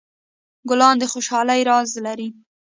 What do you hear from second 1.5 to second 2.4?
راز لري.